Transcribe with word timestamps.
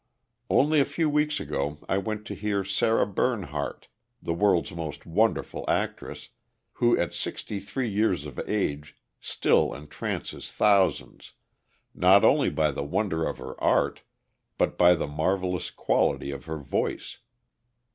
Only 0.49 0.79
a 0.79 0.85
few 0.85 1.11
weeks 1.11 1.39
ago 1.39 1.77
I 1.87 1.99
went 1.99 2.25
to 2.25 2.33
hear 2.33 2.63
Sarah 2.63 3.05
Bernhardt, 3.05 3.87
the 4.19 4.33
world's 4.33 4.71
most 4.71 5.05
wonderful 5.05 5.63
actress, 5.69 6.29
who 6.73 6.97
at 6.97 7.13
sixty 7.13 7.59
three 7.59 7.87
years 7.87 8.25
of 8.25 8.39
age 8.49 8.97
still 9.19 9.75
entrances 9.75 10.51
thousands, 10.51 11.33
not 11.93 12.25
only 12.25 12.49
by 12.49 12.71
the 12.71 12.83
wonder 12.83 13.27
of 13.27 13.37
her 13.37 13.63
art, 13.63 14.01
but 14.57 14.75
by 14.75 14.95
the 14.95 15.05
marvelous 15.05 15.69
quality 15.69 16.31
of 16.31 16.45
her 16.45 16.57
voice. 16.57 17.19